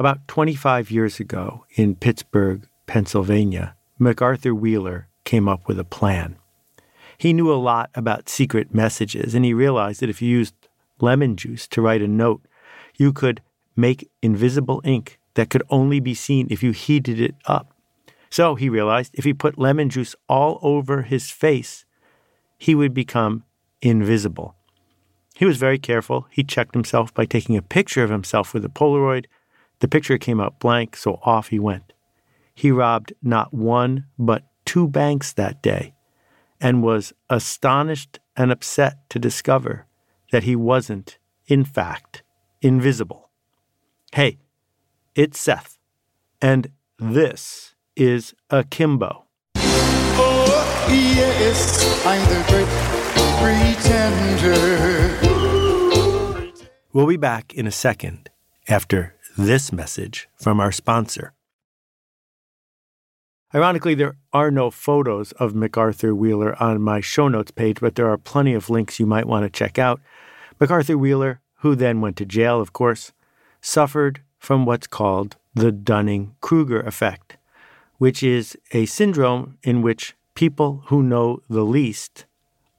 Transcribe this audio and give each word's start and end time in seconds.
About 0.00 0.28
25 0.28 0.92
years 0.92 1.18
ago 1.18 1.64
in 1.74 1.96
Pittsburgh, 1.96 2.68
Pennsylvania, 2.86 3.74
MacArthur 3.98 4.54
Wheeler 4.54 5.08
came 5.24 5.48
up 5.48 5.66
with 5.66 5.76
a 5.76 5.84
plan. 5.84 6.36
He 7.18 7.32
knew 7.32 7.52
a 7.52 7.58
lot 7.58 7.90
about 7.96 8.28
secret 8.28 8.72
messages, 8.72 9.34
and 9.34 9.44
he 9.44 9.52
realized 9.52 10.00
that 10.00 10.08
if 10.08 10.22
you 10.22 10.28
used 10.28 10.54
lemon 11.00 11.34
juice 11.34 11.66
to 11.66 11.82
write 11.82 12.00
a 12.00 12.06
note, 12.06 12.42
you 12.96 13.12
could 13.12 13.42
make 13.74 14.08
invisible 14.22 14.80
ink 14.84 15.18
that 15.34 15.50
could 15.50 15.64
only 15.68 15.98
be 15.98 16.14
seen 16.14 16.46
if 16.48 16.62
you 16.62 16.70
heated 16.70 17.20
it 17.20 17.34
up. 17.46 17.74
So 18.30 18.54
he 18.54 18.68
realized 18.68 19.10
if 19.14 19.24
he 19.24 19.34
put 19.34 19.58
lemon 19.58 19.90
juice 19.90 20.14
all 20.28 20.60
over 20.62 21.02
his 21.02 21.30
face, 21.30 21.84
he 22.56 22.76
would 22.76 22.94
become 22.94 23.42
invisible. 23.82 24.54
He 25.34 25.44
was 25.44 25.56
very 25.56 25.78
careful. 25.80 26.28
He 26.30 26.44
checked 26.44 26.74
himself 26.74 27.12
by 27.12 27.24
taking 27.24 27.56
a 27.56 27.62
picture 27.62 28.04
of 28.04 28.10
himself 28.10 28.54
with 28.54 28.64
a 28.64 28.68
Polaroid. 28.68 29.26
The 29.80 29.88
picture 29.88 30.18
came 30.18 30.40
out 30.40 30.58
blank, 30.58 30.96
so 30.96 31.20
off 31.22 31.48
he 31.48 31.58
went. 31.58 31.92
He 32.54 32.70
robbed 32.72 33.12
not 33.22 33.54
one, 33.54 34.06
but 34.18 34.42
two 34.64 34.88
banks 34.88 35.32
that 35.34 35.62
day 35.62 35.94
and 36.60 36.82
was 36.82 37.12
astonished 37.30 38.18
and 38.36 38.50
upset 38.50 39.08
to 39.10 39.18
discover 39.18 39.86
that 40.32 40.42
he 40.42 40.56
wasn't, 40.56 41.18
in 41.46 41.64
fact, 41.64 42.22
invisible. 42.60 43.30
Hey, 44.12 44.38
it's 45.14 45.38
Seth, 45.38 45.78
and 46.42 46.72
this 46.98 47.74
is 47.94 48.34
Akimbo. 48.50 49.26
Oh, 49.54 50.88
yes, 50.90 52.04
I'm 52.04 52.20
the 52.28 52.44
great 52.48 52.68
pretender. 53.40 54.08
We'll 56.92 57.06
be 57.06 57.16
back 57.16 57.54
in 57.54 57.66
a 57.66 57.70
second 57.70 58.30
after 58.68 59.14
this 59.38 59.72
message 59.72 60.28
from 60.34 60.58
our 60.58 60.72
sponsor. 60.72 61.32
Ironically, 63.54 63.94
there 63.94 64.16
are 64.32 64.50
no 64.50 64.68
photos 64.68 65.30
of 65.32 65.54
MacArthur 65.54 66.12
Wheeler 66.12 66.60
on 66.60 66.82
my 66.82 67.00
show 67.00 67.28
notes 67.28 67.52
page, 67.52 67.78
but 67.80 67.94
there 67.94 68.10
are 68.10 68.18
plenty 68.18 68.52
of 68.52 68.68
links 68.68 68.98
you 68.98 69.06
might 69.06 69.28
want 69.28 69.44
to 69.44 69.48
check 69.58 69.78
out. 69.78 70.00
MacArthur 70.58 70.98
Wheeler, 70.98 71.40
who 71.60 71.76
then 71.76 72.00
went 72.00 72.16
to 72.16 72.26
jail, 72.26 72.60
of 72.60 72.72
course, 72.72 73.12
suffered 73.60 74.22
from 74.40 74.66
what's 74.66 74.88
called 74.88 75.36
the 75.54 75.70
Dunning 75.70 76.34
Kruger 76.40 76.80
effect, 76.80 77.36
which 77.98 78.24
is 78.24 78.58
a 78.72 78.86
syndrome 78.86 79.56
in 79.62 79.82
which 79.82 80.16
people 80.34 80.82
who 80.86 81.00
know 81.00 81.42
the 81.48 81.64
least 81.64 82.26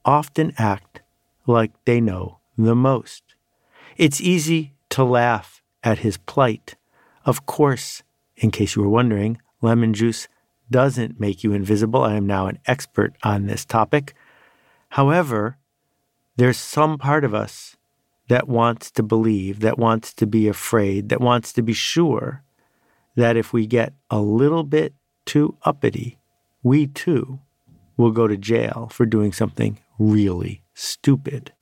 often 0.04 0.52
act 0.58 1.00
like 1.46 1.72
they 1.86 2.02
know 2.02 2.40
the 2.58 2.76
most. 2.76 3.22
It's 3.96 4.20
easy 4.20 4.74
to 4.90 5.04
laugh 5.04 5.59
at 5.82 5.98
his 5.98 6.16
plight. 6.16 6.76
Of 7.24 7.46
course, 7.46 8.02
in 8.36 8.50
case 8.50 8.76
you 8.76 8.82
were 8.82 8.88
wondering, 8.88 9.40
lemon 9.60 9.94
juice 9.94 10.28
doesn't 10.70 11.20
make 11.20 11.42
you 11.42 11.52
invisible. 11.52 12.02
I 12.02 12.14
am 12.14 12.26
now 12.26 12.46
an 12.46 12.58
expert 12.66 13.14
on 13.22 13.46
this 13.46 13.64
topic. 13.64 14.14
However, 14.90 15.56
there's 16.36 16.56
some 16.56 16.96
part 16.96 17.24
of 17.24 17.34
us 17.34 17.76
that 18.28 18.48
wants 18.48 18.90
to 18.92 19.02
believe, 19.02 19.60
that 19.60 19.78
wants 19.78 20.14
to 20.14 20.26
be 20.26 20.48
afraid, 20.48 21.08
that 21.08 21.20
wants 21.20 21.52
to 21.52 21.62
be 21.62 21.72
sure 21.72 22.42
that 23.16 23.36
if 23.36 23.52
we 23.52 23.66
get 23.66 23.92
a 24.08 24.20
little 24.20 24.62
bit 24.62 24.94
too 25.26 25.56
uppity, 25.64 26.18
we 26.62 26.86
too 26.86 27.40
will 27.96 28.12
go 28.12 28.26
to 28.26 28.36
jail 28.36 28.88
for 28.92 29.04
doing 29.04 29.32
something 29.32 29.78
really 29.98 30.62
stupid. 30.74 31.52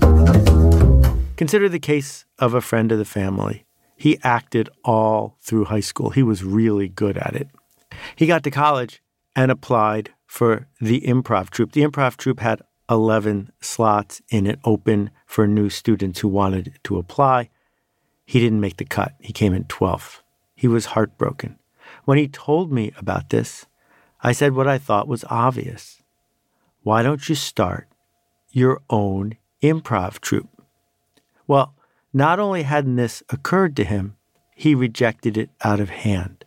Consider 1.36 1.68
the 1.68 1.80
case 1.80 2.24
of 2.38 2.54
a 2.54 2.60
friend 2.60 2.92
of 2.92 2.98
the 2.98 3.04
family. 3.04 3.64
He 3.98 4.18
acted 4.22 4.70
all 4.84 5.36
through 5.42 5.66
high 5.66 5.80
school. 5.80 6.10
He 6.10 6.22
was 6.22 6.44
really 6.44 6.88
good 6.88 7.18
at 7.18 7.34
it. 7.34 7.48
He 8.14 8.26
got 8.26 8.44
to 8.44 8.50
college 8.50 9.02
and 9.34 9.50
applied 9.50 10.14
for 10.24 10.68
the 10.80 11.00
improv 11.00 11.50
troupe. 11.50 11.72
The 11.72 11.82
improv 11.82 12.16
troupe 12.16 12.38
had 12.38 12.62
11 12.88 13.50
slots 13.60 14.22
in 14.30 14.46
it 14.46 14.60
open 14.64 15.10
for 15.26 15.46
new 15.46 15.68
students 15.68 16.20
who 16.20 16.28
wanted 16.28 16.78
to 16.84 16.96
apply. 16.96 17.50
He 18.24 18.38
didn't 18.38 18.60
make 18.60 18.76
the 18.76 18.84
cut. 18.84 19.14
He 19.20 19.32
came 19.32 19.52
in 19.52 19.64
12th. 19.64 20.20
He 20.54 20.68
was 20.68 20.86
heartbroken. 20.86 21.58
When 22.04 22.18
he 22.18 22.28
told 22.28 22.72
me 22.72 22.92
about 22.96 23.30
this, 23.30 23.66
I 24.22 24.32
said 24.32 24.54
what 24.54 24.68
I 24.68 24.78
thought 24.78 25.08
was 25.08 25.24
obvious. 25.28 26.02
Why 26.82 27.02
don't 27.02 27.28
you 27.28 27.34
start 27.34 27.88
your 28.52 28.80
own 28.88 29.36
improv 29.62 30.20
troupe? 30.20 30.48
Well, 31.46 31.74
not 32.12 32.38
only 32.40 32.62
hadn't 32.62 32.96
this 32.96 33.22
occurred 33.28 33.76
to 33.76 33.84
him, 33.84 34.16
he 34.54 34.74
rejected 34.74 35.36
it 35.36 35.50
out 35.62 35.80
of 35.80 35.90
hand. 35.90 36.44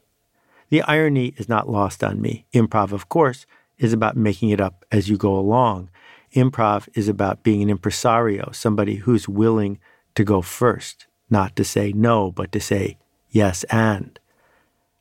The 0.69 0.81
irony 0.83 1.33
is 1.37 1.49
not 1.49 1.69
lost 1.69 2.03
on 2.03 2.21
me. 2.21 2.45
Improv, 2.53 2.91
of 2.91 3.09
course, 3.09 3.45
is 3.77 3.93
about 3.93 4.15
making 4.15 4.49
it 4.49 4.61
up 4.61 4.85
as 4.91 5.09
you 5.09 5.17
go 5.17 5.35
along. 5.35 5.89
Improv 6.33 6.87
is 6.93 7.07
about 7.07 7.43
being 7.43 7.61
an 7.61 7.69
impresario, 7.69 8.51
somebody 8.51 8.95
who's 8.95 9.27
willing 9.27 9.79
to 10.15 10.23
go 10.23 10.41
first, 10.41 11.07
not 11.29 11.55
to 11.55 11.63
say 11.63 11.91
no, 11.91 12.31
but 12.31 12.51
to 12.51 12.59
say 12.59 12.97
yes 13.29 13.63
and. 13.65 14.19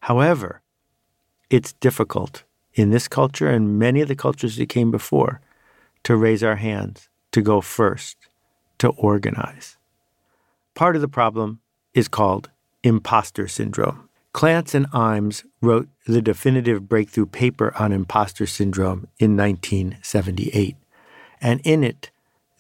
However, 0.01 0.63
it's 1.51 1.73
difficult 1.75 2.45
in 2.75 2.91
this 2.91 3.09
culture 3.09 3.49
and 3.49 3.79
many 3.79 4.01
of 4.01 4.09
the 4.09 4.17
cultures 4.17 4.57
that 4.57 4.69
came 4.69 4.91
before 4.91 5.41
to 6.05 6.17
raise 6.17 6.43
our 6.43 6.57
hands, 6.57 7.09
to 7.33 7.43
go 7.43 7.61
first, 7.61 8.17
to 8.79 8.89
organize. 8.91 9.77
Part 10.81 10.97
of 10.97 11.03
the 11.03 11.09
problem 11.09 11.61
is 11.93 12.09
called 12.09 12.49
imposter 12.83 13.47
syndrome. 13.49 14.09
Clance 14.33 14.75
and 14.75 14.91
Imes 14.93 15.45
wrote 15.61 15.91
the 16.07 16.23
definitive 16.23 16.89
breakthrough 16.89 17.27
paper 17.27 17.75
on 17.79 17.93
imposter 17.93 18.47
syndrome 18.47 19.07
in 19.19 19.37
1978. 19.37 20.77
And 21.39 21.61
in 21.65 21.85
it, 21.85 22.11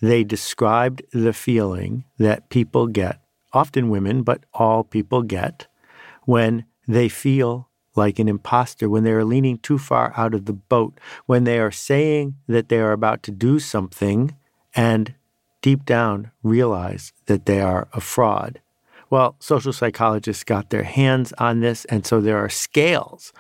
they 0.03 0.23
described 0.23 1.01
the 1.15 1.33
feeling 1.33 2.05
that 2.19 2.51
people 2.51 2.89
get, 2.89 3.23
often 3.55 3.89
women, 3.89 4.23
but 4.23 4.45
all 4.53 4.85
people 4.85 5.23
get, 5.23 5.67
when 6.25 6.67
they 6.87 7.09
feel 7.09 7.71
like 7.97 8.19
an 8.19 8.29
imposter, 8.29 8.91
when 8.91 9.05
they 9.05 9.13
are 9.13 9.25
leaning 9.25 9.57
too 9.57 9.79
far 9.79 10.13
out 10.15 10.35
of 10.35 10.45
the 10.45 10.53
boat, 10.53 11.01
when 11.25 11.45
they 11.45 11.59
are 11.59 11.71
saying 11.71 12.37
that 12.49 12.69
they 12.69 12.81
are 12.81 12.93
about 12.93 13.23
to 13.23 13.31
do 13.31 13.59
something 13.59 14.37
and 14.77 15.15
deep 15.63 15.85
down 15.85 16.31
realize 16.43 17.13
that 17.27 17.47
they 17.47 17.61
are 17.61 17.89
a 17.93 18.01
fraud. 18.01 18.61
Well, 19.11 19.37
social 19.41 19.73
psychologists 19.73 20.45
got 20.45 20.71
their 20.71 20.85
hands 20.85 21.33
on 21.39 21.61
this, 21.61 21.85
and 21.87 22.07
so 22.07 22.21
there 22.21 22.39
are 22.39 22.49
scales 22.49 23.33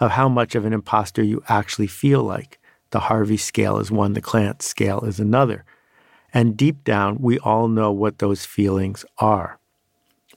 of 0.00 0.12
how 0.12 0.28
much 0.28 0.54
of 0.54 0.64
an 0.64 0.72
imposter 0.72 1.22
you 1.22 1.42
actually 1.48 1.86
feel 1.86 2.22
like. 2.22 2.58
The 2.90 3.00
Harvey 3.00 3.36
scale 3.36 3.78
is 3.78 3.90
one, 3.90 4.12
the 4.12 4.22
Clance 4.22 4.62
scale 4.62 5.00
is 5.04 5.18
another. 5.18 5.64
And 6.32 6.56
deep 6.56 6.84
down, 6.84 7.18
we 7.20 7.38
all 7.38 7.68
know 7.68 7.90
what 7.90 8.18
those 8.18 8.44
feelings 8.44 9.04
are. 9.18 9.58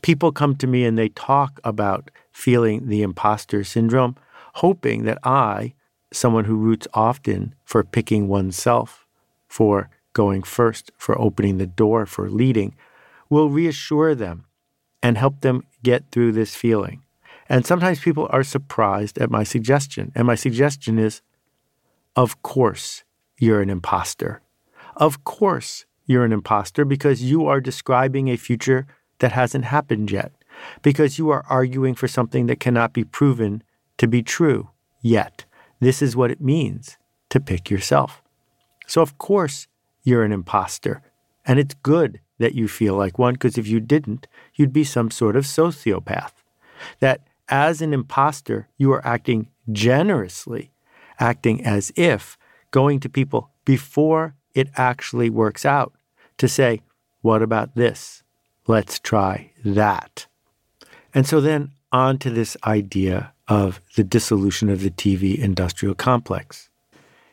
People 0.01 0.31
come 0.31 0.55
to 0.55 0.67
me 0.67 0.85
and 0.85 0.97
they 0.97 1.09
talk 1.09 1.59
about 1.63 2.11
feeling 2.31 2.87
the 2.87 3.01
imposter 3.01 3.63
syndrome, 3.63 4.15
hoping 4.55 5.03
that 5.03 5.17
I, 5.23 5.73
someone 6.13 6.45
who 6.45 6.55
roots 6.55 6.87
often 6.93 7.55
for 7.65 7.83
picking 7.83 8.27
oneself, 8.27 9.05
for 9.47 9.89
going 10.23 10.41
first, 10.41 10.91
for 10.97 11.13
opening 11.27 11.57
the 11.57 11.73
door, 11.83 12.07
for 12.07 12.27
leading, 12.41 12.75
will 13.29 13.49
reassure 13.49 14.15
them 14.15 14.45
and 15.03 15.15
help 15.15 15.41
them 15.41 15.61
get 15.83 16.01
through 16.11 16.31
this 16.31 16.55
feeling. 16.55 17.03
And 17.47 17.65
sometimes 17.65 17.99
people 17.99 18.27
are 18.31 18.43
surprised 18.43 19.19
at 19.19 19.29
my 19.37 19.43
suggestion. 19.43 20.11
And 20.15 20.25
my 20.25 20.35
suggestion 20.35 20.97
is 20.97 21.21
of 22.15 22.41
course, 22.41 23.03
you're 23.37 23.61
an 23.61 23.69
imposter. 23.69 24.41
Of 24.95 25.23
course, 25.23 25.85
you're 26.07 26.25
an 26.25 26.33
imposter 26.33 26.83
because 26.83 27.21
you 27.21 27.45
are 27.45 27.61
describing 27.61 28.27
a 28.27 28.37
future 28.47 28.87
that 29.19 29.33
hasn't 29.33 29.65
happened 29.65 30.09
yet, 30.09 30.31
because 30.81 31.19
you 31.19 31.29
are 31.29 31.45
arguing 31.47 31.93
for 31.93 32.07
something 32.07 32.47
that 32.47 32.59
cannot 32.59 32.91
be 32.91 33.03
proven 33.03 33.61
to 33.99 34.07
be 34.07 34.23
true 34.23 34.69
yet. 35.03 35.45
This 35.79 36.01
is 36.01 36.15
what 36.15 36.31
it 36.31 36.41
means 36.41 36.97
to 37.29 37.39
pick 37.39 37.69
yourself. 37.69 38.23
So, 38.87 39.03
of 39.03 39.19
course, 39.19 39.67
you're 40.07 40.23
an 40.23 40.31
imposter. 40.31 41.01
And 41.45 41.59
it's 41.59 41.75
good 41.83 42.21
that 42.37 42.55
you 42.55 42.69
feel 42.69 42.95
like 42.95 43.19
one, 43.19 43.33
because 43.33 43.57
if 43.57 43.67
you 43.67 43.81
didn't, 43.81 44.25
you'd 44.55 44.71
be 44.71 44.85
some 44.85 45.11
sort 45.11 45.35
of 45.35 45.43
sociopath. 45.43 46.31
That 47.01 47.27
as 47.49 47.81
an 47.81 47.93
imposter, 47.93 48.69
you 48.77 48.89
are 48.93 49.05
acting 49.05 49.49
generously, 49.69 50.71
acting 51.19 51.65
as 51.65 51.91
if 51.97 52.37
going 52.71 53.01
to 53.01 53.09
people 53.09 53.49
before 53.65 54.33
it 54.53 54.69
actually 54.77 55.29
works 55.29 55.65
out 55.65 55.93
to 56.37 56.47
say, 56.47 56.79
What 57.21 57.41
about 57.41 57.75
this? 57.75 58.23
Let's 58.65 58.99
try 58.99 59.51
that. 59.65 60.25
And 61.13 61.27
so 61.27 61.41
then 61.41 61.71
on 61.91 62.17
to 62.19 62.29
this 62.29 62.55
idea 62.63 63.33
of 63.49 63.81
the 63.97 64.05
dissolution 64.05 64.69
of 64.69 64.81
the 64.81 64.91
TV 64.91 65.37
industrial 65.37 65.95
complex. 65.95 66.66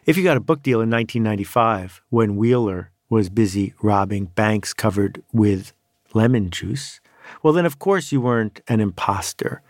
If 0.06 0.18
you 0.18 0.24
got 0.24 0.36
a 0.36 0.40
book 0.40 0.62
deal 0.62 0.82
in 0.82 0.90
1995 0.90 2.02
when 2.10 2.36
Wheeler 2.36 2.90
was 3.08 3.30
busy 3.30 3.72
robbing 3.82 4.26
banks 4.26 4.74
covered 4.74 5.22
with 5.32 5.72
lemon 6.12 6.50
juice, 6.50 7.00
well, 7.42 7.54
then 7.54 7.64
of 7.64 7.78
course 7.78 8.12
you 8.12 8.20
weren't 8.20 8.60
an 8.68 8.80
imposter. 8.80 9.62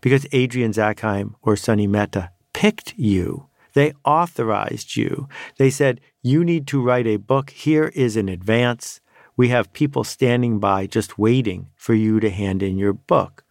because 0.00 0.26
Adrian 0.32 0.72
Zackheim 0.72 1.34
or 1.42 1.56
Sonny 1.56 1.86
Mehta 1.86 2.30
picked 2.52 2.94
you. 2.96 3.48
They 3.74 3.92
authorized 4.04 4.96
you. 4.96 5.28
They 5.58 5.70
said, 5.70 6.00
You 6.22 6.44
need 6.44 6.66
to 6.68 6.80
write 6.80 7.06
a 7.06 7.16
book. 7.16 7.50
Here 7.50 7.88
is 7.94 8.16
an 8.16 8.28
advance. 8.28 9.00
We 9.36 9.48
have 9.48 9.72
people 9.72 10.04
standing 10.04 10.58
by 10.58 10.86
just 10.86 11.18
waiting 11.18 11.68
for 11.74 11.94
you 11.94 12.20
to 12.20 12.30
hand 12.30 12.62
in 12.62 12.78
your 12.78 12.92
book. 12.92 13.44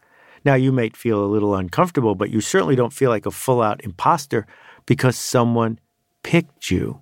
Now, 0.45 0.55
you 0.55 0.71
might 0.71 0.97
feel 0.97 1.23
a 1.23 1.27
little 1.33 1.53
uncomfortable, 1.53 2.15
but 2.15 2.29
you 2.29 2.41
certainly 2.41 2.75
don't 2.75 2.93
feel 2.93 3.09
like 3.09 3.25
a 3.25 3.31
full 3.31 3.61
out 3.61 3.83
imposter 3.83 4.47
because 4.85 5.17
someone 5.17 5.79
picked 6.23 6.71
you. 6.71 7.01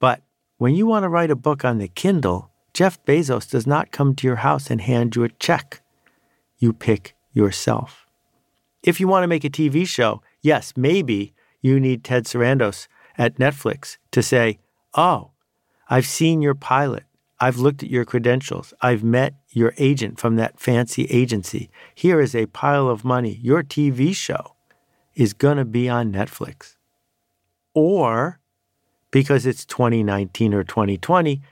But 0.00 0.22
when 0.58 0.74
you 0.74 0.86
want 0.86 1.04
to 1.04 1.08
write 1.08 1.30
a 1.30 1.36
book 1.36 1.64
on 1.64 1.78
the 1.78 1.88
Kindle, 1.88 2.50
Jeff 2.72 3.02
Bezos 3.04 3.48
does 3.48 3.66
not 3.66 3.92
come 3.92 4.14
to 4.16 4.26
your 4.26 4.36
house 4.36 4.70
and 4.70 4.80
hand 4.80 5.16
you 5.16 5.24
a 5.24 5.28
check. 5.28 5.82
You 6.58 6.72
pick 6.72 7.14
yourself. 7.32 8.06
If 8.82 9.00
you 9.00 9.08
want 9.08 9.22
to 9.22 9.28
make 9.28 9.44
a 9.44 9.50
TV 9.50 9.86
show, 9.86 10.22
yes, 10.42 10.72
maybe 10.76 11.34
you 11.62 11.80
need 11.80 12.04
Ted 12.04 12.24
Sarandos 12.24 12.86
at 13.16 13.36
Netflix 13.36 13.96
to 14.10 14.22
say, 14.22 14.58
Oh, 14.94 15.30
I've 15.88 16.06
seen 16.06 16.42
your 16.42 16.54
pilot. 16.54 17.04
I've 17.40 17.58
looked 17.58 17.82
at 17.82 17.90
your 17.90 18.04
credentials. 18.04 18.72
I've 18.80 19.02
met 19.02 19.34
your 19.50 19.74
agent 19.78 20.18
from 20.18 20.36
that 20.36 20.60
fancy 20.60 21.04
agency. 21.06 21.70
Here 21.94 22.20
is 22.20 22.34
a 22.34 22.46
pile 22.46 22.88
of 22.88 23.04
money. 23.04 23.38
Your 23.42 23.62
TV 23.62 24.14
show 24.14 24.54
is 25.14 25.32
going 25.32 25.56
to 25.56 25.64
be 25.64 25.88
on 25.88 26.12
Netflix. 26.12 26.73
Or 27.74 28.40
because 29.10 29.46
it's 29.46 29.64
2019 29.66 30.54
or 30.54 30.64
2020, 30.64 31.42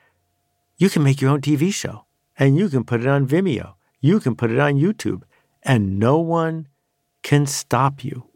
you 0.79 0.89
can 0.89 1.05
make 1.05 1.21
your 1.21 1.31
own 1.31 1.41
TV 1.41 1.73
show 1.73 2.07
and 2.39 2.57
you 2.57 2.69
can 2.69 2.85
put 2.85 3.01
it 3.01 3.07
on 3.07 3.27
Vimeo. 3.27 3.75
You 4.01 4.19
can 4.19 4.35
put 4.35 4.51
it 4.51 4.59
on 4.59 4.75
YouTube 4.75 5.23
and 5.63 5.99
no 5.99 6.19
one 6.19 6.69
can 7.23 7.47
stop 7.47 8.03
you. 8.03 8.29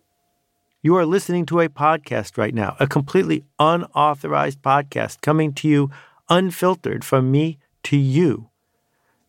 You 0.83 0.95
are 0.97 1.07
listening 1.07 1.47
to 1.47 1.61
a 1.61 1.69
podcast 1.69 2.39
right 2.39 2.55
now, 2.55 2.77
a 2.79 2.87
completely 2.87 3.45
unauthorized 3.59 4.63
podcast 4.63 5.21
coming 5.21 5.53
to 5.55 5.69
you 5.69 5.91
unfiltered 6.29 7.05
from 7.05 7.33
me 7.33 7.59
to 7.85 7.97
you. 7.97 8.51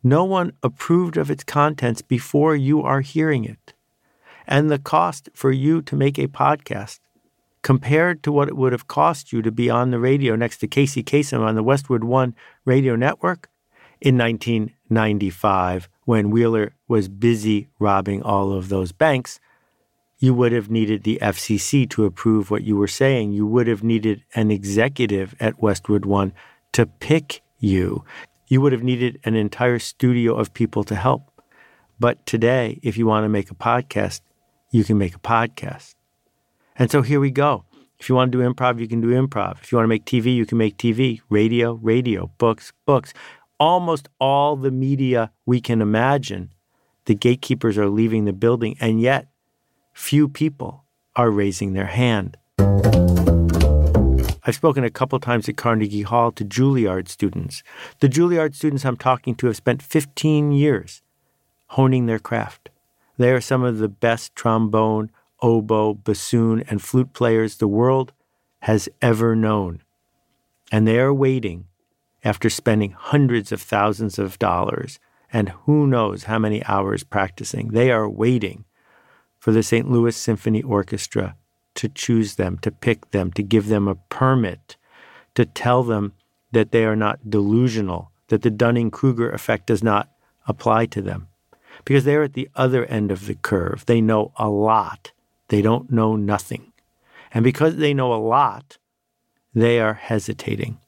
No 0.04 0.24
one 0.24 0.54
approved 0.62 1.18
of 1.18 1.32
its 1.32 1.44
contents 1.44 2.04
before 2.04 2.56
you 2.56 2.84
are 2.84 3.02
hearing 3.02 3.44
it. 3.44 3.74
And 4.48 4.70
the 4.70 4.80
cost 4.80 5.30
for 5.34 5.52
you 5.52 5.82
to 5.82 5.96
make 5.96 6.20
a 6.20 6.28
podcast, 6.28 7.00
compared 7.68 8.24
to 8.24 8.32
what 8.32 8.48
it 8.48 8.56
would 8.56 8.72
have 8.72 8.88
cost 8.88 9.34
you 9.34 9.42
to 9.42 9.52
be 9.52 9.70
on 9.70 9.92
the 9.92 10.00
radio 10.00 10.38
next 10.38 10.60
to 10.60 10.68
Casey 10.70 11.04
Kasem 11.04 11.42
on 11.42 11.56
the 11.56 11.62
Westwood 11.62 12.02
One 12.02 12.34
radio 12.64 12.96
network 12.96 13.50
in 14.00 14.18
1995, 14.18 15.90
when 16.06 16.30
Wheeler 16.30 16.76
was 16.88 17.10
busy 17.10 17.68
robbing 17.78 18.24
all 18.24 18.54
of 18.54 18.70
those 18.70 18.94
banks, 18.94 19.42
you 20.18 20.34
would 20.34 20.54
have 20.54 20.70
needed 20.72 21.04
the 21.04 21.20
FCC 21.22 21.90
to 21.90 22.06
approve 22.06 22.50
what 22.50 22.64
you 22.64 22.78
were 22.78 22.88
saying. 22.88 23.34
You 23.34 23.46
would 23.46 23.68
have 23.68 23.84
needed 23.84 24.24
an 24.34 24.50
executive 24.50 25.36
at 25.42 25.62
Westwood 25.62 26.06
One 26.06 26.32
to 26.72 26.86
pick 26.86 27.42
you. 27.60 28.06
You 28.48 28.62
would 28.62 28.72
have 28.72 28.84
needed 28.84 29.20
an 29.26 29.36
entire 29.36 29.80
studio 29.80 30.38
of 30.38 30.54
people 30.54 30.86
to 30.86 30.96
help. 30.96 31.30
But 32.00 32.26
today, 32.26 32.80
if 32.82 32.98
you 32.98 33.06
want 33.06 33.26
to 33.26 33.30
make 33.30 33.52
a 33.52 33.56
podcast, 33.56 34.22
you 34.72 34.86
can 34.86 34.98
make 34.98 35.16
a 35.16 35.20
podcast. 35.20 35.97
And 36.80 36.92
so 36.92 37.02
here 37.02 37.20
we 37.20 37.32
go. 37.32 37.66
If 38.00 38.08
you 38.08 38.16
want 38.16 38.32
to 38.32 38.38
do 38.38 38.48
improv, 38.48 38.80
you 38.80 38.88
can 38.88 39.02
do 39.02 39.08
improv. 39.08 39.60
If 39.64 39.72
you 39.72 39.78
want 39.78 39.86
to 39.86 39.90
make 39.90 40.06
TV, 40.06 40.36
you 40.36 40.46
can 40.46 40.60
make 40.60 40.78
TV, 40.78 41.22
radio, 41.30 41.74
radio, 41.74 42.32
books, 42.38 42.72
books. 42.86 43.14
Almost 43.60 44.08
all 44.20 44.56
the 44.56 44.70
media 44.70 45.32
we 45.48 45.60
can 45.60 45.82
imagine, 45.82 46.52
the 47.06 47.16
gatekeepers 47.16 47.78
are 47.78 47.90
leaving 47.90 48.26
the 48.26 48.34
building, 48.34 48.78
and 48.80 49.02
yet 49.02 49.28
few 49.94 50.30
people 50.30 50.84
are 51.16 51.32
raising 51.32 51.74
their 51.74 51.88
hand. 51.88 52.38
I've 54.44 54.56
spoken 54.56 54.84
a 54.84 54.92
couple 54.92 55.20
times 55.20 55.50
at 55.50 55.58
Carnegie 55.58 56.04
Hall 56.04 56.32
to 56.34 56.46
Juilliard 56.46 57.10
students. 57.10 57.64
The 58.00 58.08
Juilliard 58.08 58.54
students 58.54 58.86
I'm 58.86 58.96
talking 58.96 59.34
to 59.36 59.48
have 59.48 59.58
spent 59.58 59.82
15 59.82 60.52
years 60.52 61.02
honing 61.70 62.06
their 62.06 62.20
craft. 62.20 62.70
They 63.18 63.32
are 63.32 63.42
some 63.42 63.64
of 63.64 63.80
the 63.80 63.90
best 63.90 64.36
trombone, 64.36 65.10
oboe, 65.42 65.94
bassoon, 65.94 66.64
and 66.70 66.82
flute 66.82 67.14
players 67.14 67.58
the 67.58 67.68
world 67.68 68.12
has 68.62 68.90
ever 69.02 69.36
known. 69.36 69.82
And 70.72 70.88
they 70.88 71.00
are 71.00 71.14
waiting 71.14 71.66
after 72.24 72.50
spending 72.50 72.92
hundreds 72.92 73.52
of 73.52 73.62
thousands 73.62 74.20
of 74.20 74.40
dollars 74.40 75.00
and 75.32 75.50
who 75.66 75.88
knows 75.88 76.24
how 76.24 76.40
many 76.40 76.64
hours 76.66 77.04
practicing. 77.04 77.70
They 77.70 77.92
are 77.92 78.10
waiting 78.10 78.66
for 79.40 79.52
the 79.52 79.64
St. 79.64 79.90
Louis 79.90 80.16
Symphony 80.16 80.62
Orchestra 80.62 81.36
to 81.76 81.90
choose 81.90 82.36
them, 82.36 82.58
to 82.60 82.72
pick 82.72 83.12
them, 83.12 83.32
to 83.34 83.44
give 83.44 83.68
them 83.68 83.88
a 83.88 83.96
permit, 83.96 84.78
to 85.36 85.46
tell 85.46 85.84
them 85.84 86.14
that 86.52 86.72
they 86.72 86.86
are 86.86 86.96
not 86.96 87.30
delusional, 87.30 88.12
that 88.30 88.42
the 88.42 88.50
Dunning 88.50 88.90
Kruger 88.90 89.30
effect 89.30 89.68
does 89.68 89.84
not 89.84 90.10
apply 90.48 90.86
to 90.88 91.02
them. 91.02 91.28
Because 91.86 92.06
they're 92.06 92.24
at 92.24 92.34
the 92.34 92.50
other 92.56 92.86
end 92.86 93.12
of 93.12 93.28
the 93.28 93.36
curve. 93.36 93.86
They 93.86 94.02
know 94.02 94.32
a 94.38 94.50
lot, 94.50 95.12
they 95.50 95.62
don't 95.62 95.92
know 95.92 96.16
nothing. 96.16 96.74
And 97.34 97.44
because 97.44 97.76
they 97.78 97.94
know 97.94 98.14
a 98.14 98.16
lot, 98.16 98.78
they 99.54 99.80
are 99.80 99.94
hesitating. 99.94 100.80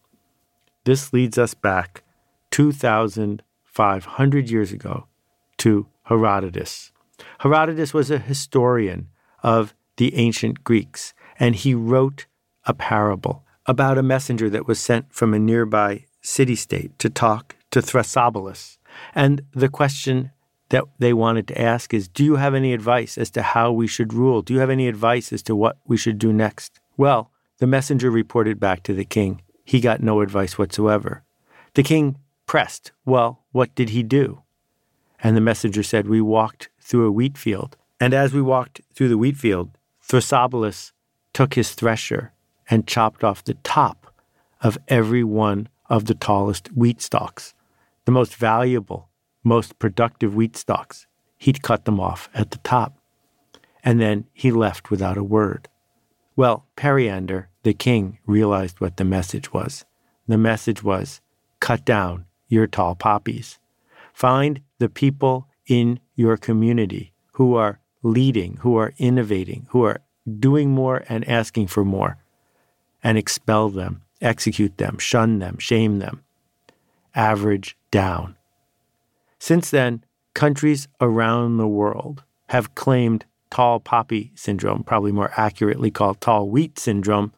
This 0.86 1.12
leads 1.14 1.38
us 1.38 1.54
back 1.54 2.04
2,500 2.52 4.50
years 4.50 4.72
ago 4.72 5.08
to 5.58 5.88
Herodotus. 6.04 6.92
Herodotus 7.40 7.94
was 7.94 8.10
a 8.10 8.20
historian 8.20 9.10
of 9.44 9.74
the 9.98 10.16
ancient 10.16 10.64
Greeks, 10.64 11.14
and 11.40 11.56
he 11.56 11.74
wrote 11.74 12.26
a 12.66 12.74
parable 12.74 13.44
about 13.66 13.98
a 13.98 14.04
messenger 14.04 14.50
that 14.50 14.68
was 14.68 14.80
sent 14.80 15.14
from 15.14 15.34
a 15.34 15.40
nearby 15.40 16.06
city 16.22 16.56
state 16.56 16.98
to 17.00 17.10
talk 17.10 17.56
to 17.72 17.82
Thrasybulus. 17.82 18.78
And 19.14 19.42
the 19.54 19.70
question 19.70 20.32
that 20.70 20.86
they 21.00 21.14
wanted 21.14 21.48
to 21.48 21.62
ask 21.62 21.94
is 21.94 22.08
Do 22.08 22.24
you 22.24 22.36
have 22.38 22.54
any 22.54 22.74
advice 22.74 23.18
as 23.18 23.30
to 23.32 23.42
how 23.42 23.72
we 23.72 23.88
should 23.88 24.14
rule? 24.14 24.42
Do 24.42 24.54
you 24.54 24.60
have 24.60 24.70
any 24.70 24.88
advice 24.88 25.34
as 25.34 25.44
to 25.44 25.56
what 25.56 25.78
we 25.86 25.98
should 25.98 26.18
do 26.18 26.32
next? 26.32 26.80
Well, 26.98 27.32
the 27.58 27.68
messenger 27.68 28.10
reported 28.10 28.60
back 28.60 28.84
to 28.84 28.94
the 28.94 29.06
king. 29.06 29.42
He 29.66 29.82
got 29.82 30.02
no 30.02 30.22
advice 30.22 30.58
whatsoever. 30.58 31.24
The 31.74 31.84
king 31.84 32.18
pressed, 32.46 32.92
Well, 33.06 33.44
what 33.52 33.76
did 33.76 33.90
he 33.90 34.04
do? 34.04 34.42
And 35.22 35.36
the 35.36 35.42
messenger 35.42 35.84
said, 35.84 36.08
We 36.08 36.22
walked 36.22 36.70
through 36.80 37.06
a 37.06 37.12
wheat 37.12 37.38
field. 37.38 37.76
And 38.00 38.14
as 38.14 38.34
we 38.34 38.42
walked 38.42 38.82
through 38.94 39.10
the 39.10 39.18
wheat 39.18 39.38
field, 39.38 39.72
Thrasybulus 40.08 40.94
took 41.34 41.54
his 41.54 41.74
thresher 41.74 42.32
and 42.70 42.88
chopped 42.88 43.24
off 43.24 43.44
the 43.44 43.56
top 43.56 44.14
of 44.62 44.78
every 44.88 45.24
one 45.24 45.68
of 45.90 46.06
the 46.06 46.16
tallest 46.16 46.70
wheat 46.76 47.02
stalks, 47.02 47.54
the 48.06 48.12
most 48.12 48.36
valuable, 48.36 49.09
most 49.44 49.80
productive 49.80 50.36
wheat 50.36 50.56
stalks. 50.56 51.08
He'd 51.38 51.62
cut 51.62 51.86
them 51.86 52.00
off 52.00 52.30
at 52.34 52.52
the 52.52 52.58
top. 52.60 52.98
And 53.84 54.00
then 54.00 54.26
he 54.34 54.52
left 54.52 54.92
without 54.92 55.18
a 55.18 55.24
word. 55.24 55.70
Well, 56.36 56.66
Periander, 56.76 57.50
the 57.64 57.74
king, 57.74 58.20
realized 58.26 58.80
what 58.80 58.98
the 58.98 59.06
message 59.06 59.54
was. 59.54 59.86
The 60.28 60.38
message 60.38 60.84
was 60.84 61.22
cut 61.60 61.86
down 61.86 62.26
your 62.48 62.68
tall 62.68 62.96
poppies. 62.96 63.60
Find 64.14 64.62
the 64.80 64.90
people 64.90 65.48
in 65.68 66.00
your 66.16 66.38
community 66.38 67.14
who 67.34 67.56
are 67.56 67.80
leading, 68.04 68.58
who 68.58 68.76
are 68.78 68.94
innovating, 68.98 69.68
who 69.70 69.84
are 69.84 70.02
doing 70.40 70.72
more 70.72 71.04
and 71.10 71.28
asking 71.28 71.68
for 71.68 71.86
more, 71.86 72.18
and 73.04 73.18
expel 73.18 73.70
them, 73.70 74.02
execute 74.22 74.78
them, 74.78 74.98
shun 74.98 75.40
them, 75.40 75.58
shame 75.58 76.00
them. 76.00 76.22
Average 77.16 77.78
down. 77.92 78.36
Since 79.40 79.72
then, 79.72 80.04
countries 80.34 80.88
around 81.02 81.58
the 81.58 81.68
world 81.68 82.24
have 82.50 82.76
claimed 82.76 83.26
tall 83.50 83.80
poppy 83.80 84.32
syndrome, 84.36 84.84
probably 84.84 85.12
more 85.12 85.32
accurately 85.38 85.92
called 85.92 86.22
tall 86.22 86.50
wheat 86.50 86.78
syndrome, 86.78 87.34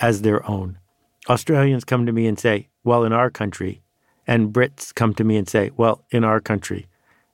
as 0.00 0.22
their 0.22 0.48
own. 0.48 0.78
Australians 1.28 1.84
come 1.84 2.04
to 2.04 2.12
me 2.12 2.26
and 2.26 2.38
say, 2.38 2.68
well, 2.82 3.04
in 3.04 3.12
our 3.12 3.30
country, 3.30 3.82
and 4.26 4.52
Brits 4.52 4.94
come 4.94 5.14
to 5.14 5.24
me 5.24 5.36
and 5.36 5.48
say, 5.48 5.70
well, 5.76 6.04
in 6.10 6.24
our 6.24 6.40
country, 6.40 6.86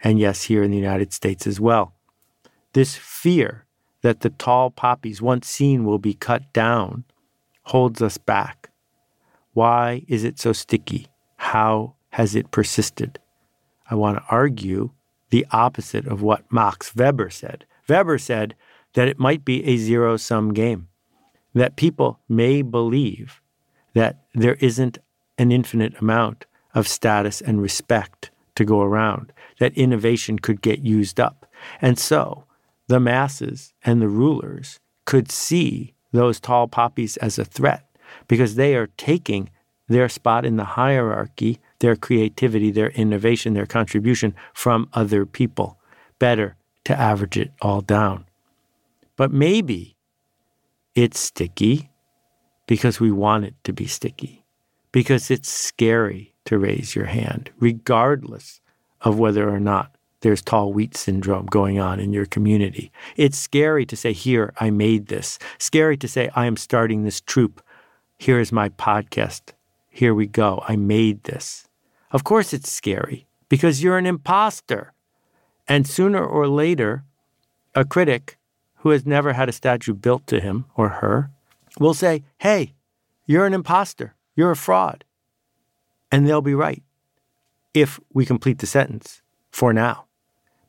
and 0.02 0.18
yes, 0.18 0.44
here 0.44 0.62
in 0.62 0.70
the 0.70 0.76
United 0.76 1.12
States 1.12 1.46
as 1.46 1.60
well. 1.60 1.94
This 2.72 2.96
fear 2.96 3.64
that 4.02 4.20
the 4.20 4.30
tall 4.30 4.70
poppies 4.70 5.20
once 5.20 5.48
seen 5.48 5.84
will 5.84 5.98
be 5.98 6.14
cut 6.14 6.52
down 6.52 7.04
holds 7.64 8.00
us 8.02 8.18
back. 8.18 8.70
Why 9.52 10.04
is 10.08 10.24
it 10.24 10.38
so 10.38 10.52
sticky? 10.52 11.08
How 11.36 11.94
has 12.10 12.34
it 12.34 12.50
persisted? 12.50 13.19
I 13.90 13.94
want 13.96 14.18
to 14.18 14.24
argue 14.30 14.90
the 15.30 15.46
opposite 15.50 16.06
of 16.06 16.22
what 16.22 16.50
Max 16.52 16.94
Weber 16.94 17.30
said. 17.30 17.66
Weber 17.88 18.18
said 18.18 18.54
that 18.94 19.08
it 19.08 19.18
might 19.18 19.44
be 19.44 19.64
a 19.64 19.76
zero 19.76 20.16
sum 20.16 20.54
game, 20.54 20.88
that 21.54 21.76
people 21.76 22.20
may 22.28 22.62
believe 22.62 23.40
that 23.94 24.24
there 24.34 24.54
isn't 24.60 24.98
an 25.38 25.50
infinite 25.52 26.00
amount 26.00 26.46
of 26.74 26.86
status 26.86 27.40
and 27.40 27.60
respect 27.60 28.30
to 28.54 28.64
go 28.64 28.80
around, 28.80 29.32
that 29.58 29.76
innovation 29.76 30.38
could 30.38 30.60
get 30.60 30.80
used 30.80 31.18
up, 31.18 31.46
And 31.80 31.98
so 31.98 32.44
the 32.86 33.00
masses 33.00 33.72
and 33.84 34.00
the 34.00 34.08
rulers 34.08 34.78
could 35.04 35.30
see 35.30 35.94
those 36.12 36.40
tall 36.40 36.66
poppies 36.68 37.16
as 37.18 37.38
a 37.38 37.44
threat 37.44 37.84
because 38.28 38.54
they 38.54 38.74
are 38.74 38.88
taking 38.96 39.50
their 39.88 40.08
spot 40.08 40.44
in 40.44 40.56
the 40.56 40.64
hierarchy, 40.64 41.60
their 41.80 41.96
creativity, 41.96 42.70
their 42.70 42.90
innovation, 42.90 43.54
their 43.54 43.66
contribution 43.66 44.34
from 44.54 44.88
other 44.92 45.26
people. 45.26 45.78
Better 46.18 46.56
to 46.84 46.98
average 46.98 47.36
it 47.36 47.52
all 47.60 47.80
down. 47.80 48.26
But 49.16 49.32
maybe 49.32 49.96
it's 50.94 51.18
sticky 51.18 51.90
because 52.66 53.00
we 53.00 53.10
want 53.10 53.44
it 53.44 53.54
to 53.64 53.72
be 53.72 53.86
sticky, 53.86 54.44
because 54.92 55.30
it's 55.30 55.48
scary 55.48 56.34
to 56.44 56.58
raise 56.58 56.94
your 56.94 57.06
hand, 57.06 57.50
regardless 57.58 58.60
of 59.00 59.18
whether 59.18 59.48
or 59.48 59.60
not 59.60 59.94
there's 60.20 60.42
tall 60.42 60.72
wheat 60.72 60.96
syndrome 60.96 61.46
going 61.46 61.78
on 61.78 61.98
in 61.98 62.12
your 62.12 62.26
community. 62.26 62.92
It's 63.16 63.38
scary 63.38 63.86
to 63.86 63.96
say, 63.96 64.12
Here, 64.12 64.52
I 64.58 64.70
made 64.70 65.06
this. 65.06 65.38
Scary 65.58 65.96
to 65.96 66.08
say, 66.08 66.30
I 66.34 66.46
am 66.46 66.56
starting 66.56 67.02
this 67.02 67.20
troupe. 67.20 67.62
Here 68.18 68.38
is 68.38 68.52
my 68.52 68.68
podcast. 68.68 69.52
Here 69.88 70.14
we 70.14 70.26
go. 70.26 70.62
I 70.68 70.76
made 70.76 71.24
this. 71.24 71.69
Of 72.10 72.24
course, 72.24 72.52
it's 72.52 72.70
scary 72.70 73.26
because 73.48 73.82
you're 73.82 73.98
an 73.98 74.06
imposter. 74.06 74.92
And 75.68 75.86
sooner 75.86 76.24
or 76.24 76.48
later, 76.48 77.04
a 77.74 77.84
critic 77.84 78.38
who 78.78 78.90
has 78.90 79.06
never 79.06 79.34
had 79.34 79.48
a 79.48 79.52
statue 79.52 79.94
built 79.94 80.26
to 80.26 80.40
him 80.40 80.64
or 80.74 80.88
her 80.88 81.30
will 81.78 81.94
say, 81.94 82.24
Hey, 82.38 82.74
you're 83.26 83.46
an 83.46 83.54
imposter. 83.54 84.14
You're 84.34 84.50
a 84.50 84.56
fraud. 84.56 85.04
And 86.10 86.26
they'll 86.26 86.40
be 86.40 86.54
right 86.54 86.82
if 87.72 88.00
we 88.12 88.26
complete 88.26 88.58
the 88.58 88.66
sentence 88.66 89.22
for 89.52 89.72
now 89.72 90.06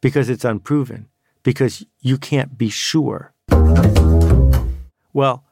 because 0.02 0.30
it's 0.30 0.46
unproven, 0.46 1.08
because 1.42 1.86
you 2.02 2.18
can't 2.18 2.58
be 2.58 2.70
sure. 2.70 3.34
Well, 5.14 5.44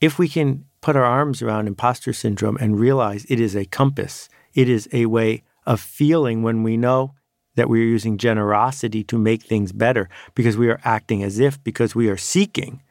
if 0.00 0.18
we 0.18 0.28
can 0.28 0.64
put 0.80 0.96
our 0.96 1.04
arms 1.04 1.42
around 1.42 1.66
imposter 1.66 2.12
syndrome 2.12 2.56
and 2.60 2.78
realize 2.78 3.26
it 3.28 3.40
is 3.40 3.54
a 3.54 3.64
compass, 3.64 4.28
it 4.54 4.68
is 4.68 4.88
a 4.92 5.06
way 5.06 5.42
of 5.66 5.80
feeling 5.80 6.42
when 6.42 6.62
we 6.62 6.76
know 6.76 7.14
that 7.54 7.68
we 7.68 7.80
are 7.80 7.86
using 7.86 8.18
generosity 8.18 9.02
to 9.04 9.18
make 9.18 9.42
things 9.42 9.72
better 9.72 10.08
because 10.34 10.56
we 10.56 10.68
are 10.68 10.80
acting 10.84 11.22
as 11.22 11.38
if, 11.38 11.62
because 11.64 11.94
we 11.94 12.08
are 12.08 12.16
seeking 12.16 12.82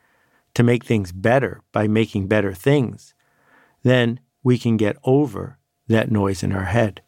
to 0.54 0.64
make 0.64 0.84
things 0.84 1.12
better 1.12 1.62
by 1.72 1.88
making 1.88 2.28
better 2.28 2.54
things, 2.54 3.14
then 3.84 4.20
we 4.44 4.58
can 4.58 4.76
get 4.76 4.98
over 5.04 5.58
that 5.88 6.12
noise 6.12 6.44
in 6.44 6.52
our 6.52 6.66
head. 6.66 7.02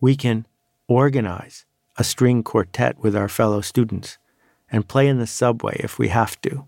We 0.00 0.14
can 0.14 0.46
organize 0.88 1.64
a 1.96 2.04
string 2.04 2.42
quartet 2.42 2.98
with 2.98 3.16
our 3.16 3.28
fellow 3.28 3.60
students 3.60 4.18
and 4.70 4.88
play 4.88 5.08
in 5.08 5.18
the 5.18 5.26
subway 5.26 5.80
if 5.80 5.98
we 5.98 6.08
have 6.08 6.40
to, 6.42 6.66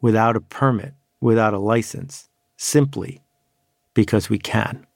without 0.00 0.36
a 0.36 0.40
permit, 0.40 0.94
without 1.20 1.54
a 1.54 1.58
license, 1.58 2.28
simply 2.56 3.22
because 3.94 4.28
we 4.28 4.38
can. 4.38 4.86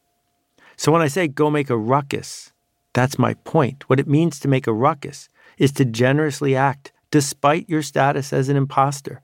So 0.80 0.90
when 0.90 1.02
I 1.02 1.08
say 1.08 1.28
go 1.28 1.50
make 1.50 1.68
a 1.68 1.76
ruckus, 1.76 2.54
that's 2.94 3.18
my 3.18 3.34
point. 3.34 3.90
What 3.90 4.00
it 4.00 4.08
means 4.08 4.40
to 4.40 4.48
make 4.48 4.66
a 4.66 4.72
ruckus 4.72 5.28
is 5.58 5.72
to 5.72 5.84
generously 5.84 6.56
act 6.56 6.90
despite 7.10 7.68
your 7.68 7.82
status 7.82 8.32
as 8.32 8.48
an 8.48 8.56
imposter, 8.56 9.20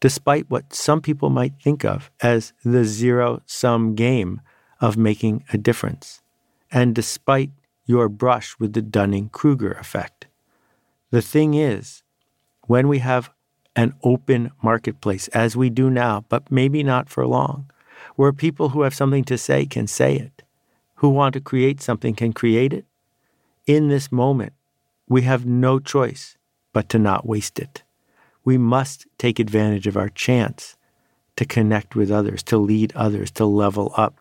despite 0.00 0.48
what 0.48 0.72
some 0.72 1.02
people 1.02 1.28
might 1.28 1.52
think 1.62 1.84
of 1.84 2.10
as 2.22 2.54
the 2.64 2.86
zero 2.86 3.42
sum 3.44 3.94
game 3.94 4.40
of 4.80 4.96
making 4.96 5.44
a 5.52 5.58
difference, 5.58 6.22
and 6.72 6.94
despite 6.94 7.50
your 7.84 8.08
brush 8.08 8.56
with 8.58 8.72
the 8.72 8.80
Dunning 8.80 9.28
Kruger 9.28 9.72
effect. 9.72 10.28
The 11.10 11.20
thing 11.20 11.52
is, 11.52 12.04
when 12.68 12.88
we 12.88 13.00
have 13.00 13.28
an 13.76 13.92
open 14.02 14.50
marketplace, 14.62 15.28
as 15.28 15.58
we 15.58 15.68
do 15.68 15.90
now, 15.90 16.24
but 16.30 16.50
maybe 16.50 16.82
not 16.82 17.10
for 17.10 17.26
long, 17.26 17.70
where 18.14 18.32
people 18.32 18.70
who 18.70 18.80
have 18.80 18.94
something 18.94 19.24
to 19.24 19.36
say 19.36 19.66
can 19.66 19.86
say 19.86 20.16
it, 20.16 20.42
who 20.96 21.08
want 21.08 21.32
to 21.34 21.40
create 21.40 21.80
something 21.80 22.14
can 22.14 22.32
create 22.32 22.72
it, 22.72 22.84
in 23.66 23.88
this 23.88 24.12
moment, 24.12 24.52
we 25.08 25.22
have 25.22 25.46
no 25.46 25.78
choice 25.78 26.36
but 26.72 26.88
to 26.90 26.98
not 26.98 27.26
waste 27.26 27.58
it. 27.58 27.82
We 28.44 28.58
must 28.58 29.06
take 29.18 29.38
advantage 29.38 29.86
of 29.86 29.96
our 29.96 30.08
chance 30.08 30.76
to 31.36 31.44
connect 31.44 31.96
with 31.96 32.10
others, 32.10 32.42
to 32.44 32.58
lead 32.58 32.92
others, 32.94 33.30
to 33.32 33.44
level 33.44 33.92
up, 33.96 34.20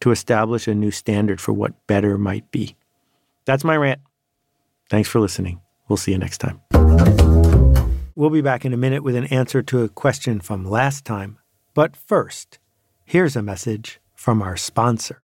to 0.00 0.10
establish 0.10 0.68
a 0.68 0.74
new 0.74 0.90
standard 0.90 1.40
for 1.40 1.52
what 1.52 1.86
better 1.86 2.16
might 2.16 2.50
be. 2.50 2.76
That's 3.44 3.64
my 3.64 3.76
rant. 3.76 4.00
Thanks 4.90 5.08
for 5.08 5.20
listening. 5.20 5.60
We'll 5.88 5.96
see 5.96 6.12
you 6.12 6.18
next 6.18 6.38
time. 6.38 6.60
We'll 8.14 8.30
be 8.30 8.42
back 8.42 8.64
in 8.64 8.72
a 8.72 8.76
minute 8.76 9.02
with 9.02 9.16
an 9.16 9.26
answer 9.26 9.62
to 9.62 9.82
a 9.82 9.88
question 9.88 10.40
from 10.40 10.64
last 10.64 11.04
time. 11.04 11.38
But 11.74 11.96
first, 11.96 12.58
here's 13.04 13.34
a 13.34 13.42
message 13.42 14.00
from 14.14 14.40
our 14.40 14.56
sponsor. 14.56 15.23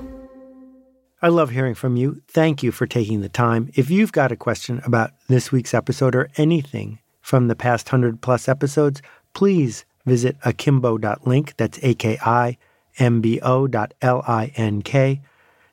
I 1.23 1.27
love 1.27 1.51
hearing 1.51 1.75
from 1.75 1.97
you. 1.97 2.19
Thank 2.27 2.63
you 2.63 2.71
for 2.71 2.87
taking 2.87 3.21
the 3.21 3.29
time. 3.29 3.69
If 3.75 3.91
you've 3.91 4.11
got 4.11 4.31
a 4.31 4.35
question 4.35 4.81
about 4.83 5.11
this 5.27 5.51
week's 5.51 5.75
episode 5.75 6.15
or 6.15 6.29
anything 6.35 6.97
from 7.21 7.47
the 7.47 7.55
past 7.55 7.85
100 7.85 8.21
plus 8.21 8.47
episodes, 8.47 9.03
please 9.35 9.85
visit 10.03 10.35
akimbo.link, 10.43 11.53
that's 11.57 11.77
A 11.83 11.93
K 11.93 12.17
I 12.25 12.57
M 12.97 13.21
B 13.21 13.39
O 13.41 13.67
dot 13.67 13.93
L 14.01 14.23
I 14.27 14.51
N 14.55 14.81
K, 14.81 15.21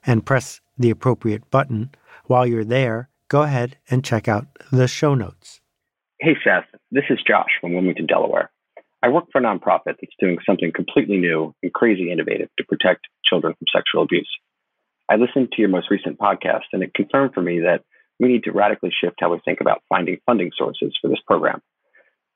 and 0.05 0.26
press 0.26 0.61
the 0.76 0.90
appropriate 0.90 1.50
button. 1.50 1.93
While 2.26 2.47
you're 2.47 2.62
there, 2.62 3.09
go 3.28 3.40
ahead 3.40 3.78
and 3.88 4.05
check 4.05 4.28
out 4.28 4.49
the 4.71 4.87
show 4.87 5.14
notes. 5.14 5.62
Hey, 6.21 6.37
Seth. 6.45 6.67
This 6.90 7.05
is 7.09 7.21
Josh 7.26 7.52
from 7.59 7.73
Wilmington, 7.73 8.05
Delaware. 8.05 8.50
I 9.02 9.09
work 9.09 9.25
for 9.33 9.38
a 9.38 9.43
nonprofit 9.43 9.97
that's 9.99 10.14
doing 10.21 10.37
something 10.45 10.73
completely 10.75 11.17
new 11.17 11.55
and 11.62 11.73
crazy 11.73 12.12
innovative 12.12 12.50
to 12.59 12.64
protect 12.64 13.07
children 13.25 13.55
from 13.55 13.67
sexual 13.73 14.02
abuse. 14.02 14.28
I 15.09 15.17
listened 15.17 15.53
to 15.53 15.61
your 15.61 15.71
most 15.71 15.91
recent 15.91 16.19
podcast, 16.19 16.65
and 16.73 16.83
it 16.83 16.93
confirmed 16.95 17.33
for 17.33 17.41
me 17.41 17.61
that 17.61 17.83
we 18.21 18.29
need 18.29 18.45
to 18.45 18.53
radically 18.53 18.91
shift 18.93 19.17
how 19.21 19.33
we 19.33 19.41
think 19.45 19.61
about 19.61 19.83
finding 19.88 20.19
funding 20.27 20.50
sources 20.57 20.97
for 21.00 21.09
this 21.09 21.21
program. 21.27 21.62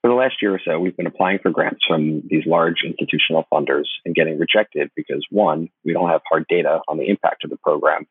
For 0.00 0.08
the 0.08 0.14
last 0.14 0.36
year 0.40 0.54
or 0.54 0.60
so, 0.64 0.80
we've 0.80 0.96
been 0.96 1.06
applying 1.06 1.38
for 1.40 1.50
grants 1.50 1.84
from 1.86 2.22
these 2.28 2.44
large 2.46 2.82
institutional 2.84 3.46
funders 3.52 3.84
and 4.04 4.14
getting 4.14 4.38
rejected 4.38 4.90
because 4.96 5.24
one, 5.30 5.68
we 5.84 5.92
don't 5.92 6.08
have 6.08 6.22
hard 6.28 6.46
data 6.48 6.80
on 6.88 6.98
the 6.98 7.08
impact 7.08 7.44
of 7.44 7.50
the 7.50 7.58
program. 7.58 8.06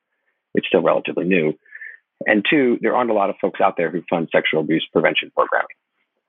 It's 0.54 0.68
still 0.68 0.82
relatively 0.82 1.26
new. 1.26 1.54
And 2.26 2.46
two, 2.50 2.78
there 2.82 2.96
aren't 2.96 3.10
a 3.10 3.16
lot 3.16 3.30
of 3.30 3.36
folks 3.42 3.60
out 3.62 3.76
there 3.78 3.90
who 3.90 4.04
fund 4.10 4.30
sexual 4.32 4.62
abuse 4.62 4.88
prevention 4.94 5.32
programming. 5.36 5.76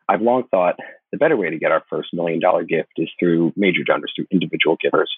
I've 0.09 0.23
long 0.23 0.45
thought 0.51 0.77
the 1.13 1.19
better 1.19 1.37
way 1.37 1.51
to 1.51 1.59
get 1.59 1.71
our 1.71 1.85
first 1.89 2.09
million 2.13 2.41
dollar 2.41 2.65
gift 2.65 2.93
is 2.97 3.11
through 3.21 3.53
major 3.55 3.85
donors, 3.85 4.13
through 4.17 4.27
individual 4.33 4.77
givers, 4.81 5.11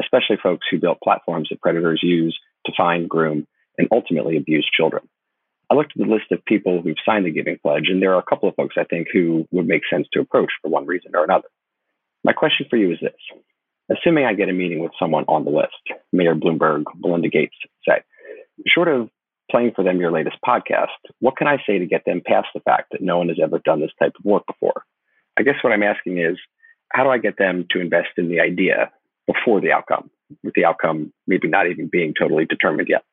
especially 0.00 0.38
folks 0.42 0.66
who 0.70 0.80
built 0.80 0.98
platforms 1.04 1.48
that 1.50 1.60
predators 1.60 2.00
use 2.02 2.36
to 2.66 2.72
find, 2.76 3.08
groom, 3.08 3.46
and 3.78 3.88
ultimately 3.92 4.36
abuse 4.36 4.68
children. 4.72 5.08
I 5.70 5.74
looked 5.74 5.92
at 5.98 6.06
the 6.06 6.12
list 6.12 6.30
of 6.30 6.44
people 6.44 6.82
who've 6.82 6.96
signed 7.04 7.24
the 7.24 7.30
Giving 7.30 7.58
Pledge, 7.62 7.88
and 7.88 8.02
there 8.02 8.14
are 8.14 8.20
a 8.20 8.30
couple 8.30 8.48
of 8.48 8.54
folks 8.54 8.76
I 8.78 8.84
think 8.84 9.08
who 9.12 9.46
would 9.50 9.66
make 9.66 9.82
sense 9.90 10.06
to 10.12 10.20
approach 10.20 10.52
for 10.60 10.68
one 10.68 10.86
reason 10.86 11.12
or 11.14 11.24
another. 11.24 11.48
My 12.22 12.32
question 12.32 12.66
for 12.68 12.76
you 12.76 12.92
is 12.92 12.98
this 13.00 13.12
Assuming 13.90 14.24
I 14.24 14.34
get 14.34 14.48
a 14.48 14.52
meeting 14.52 14.78
with 14.78 14.92
someone 14.98 15.24
on 15.28 15.44
the 15.44 15.50
list, 15.50 16.00
Mayor 16.12 16.34
Bloomberg, 16.34 16.84
Melinda 16.98 17.28
Gates, 17.28 17.56
say, 17.86 18.02
short 18.66 18.88
of 18.88 19.10
playing 19.50 19.72
for 19.74 19.84
them 19.84 20.00
your 20.00 20.10
latest 20.10 20.36
podcast, 20.46 20.86
what 21.20 21.36
can 21.36 21.46
I 21.46 21.58
say 21.66 21.78
to 21.78 21.86
get 21.86 22.04
them 22.06 22.22
past 22.24 22.48
the 22.54 22.60
fact 22.60 22.92
that 22.92 23.02
no 23.02 23.18
one 23.18 23.28
has 23.28 23.38
ever 23.42 23.58
done 23.58 23.80
this 23.80 23.90
type 24.00 24.14
of 24.18 24.24
work 24.24 24.46
before? 24.46 24.84
I 25.38 25.42
guess 25.42 25.56
what 25.62 25.72
I'm 25.72 25.82
asking 25.82 26.18
is, 26.18 26.38
how 26.92 27.04
do 27.04 27.10
I 27.10 27.18
get 27.18 27.36
them 27.38 27.66
to 27.70 27.80
invest 27.80 28.10
in 28.16 28.28
the 28.28 28.40
idea 28.40 28.90
before 29.26 29.60
the 29.60 29.72
outcome, 29.72 30.10
with 30.42 30.54
the 30.54 30.64
outcome 30.64 31.12
maybe 31.26 31.48
not 31.48 31.68
even 31.68 31.88
being 31.90 32.14
totally 32.18 32.44
determined 32.44 32.88
yet? 32.90 33.04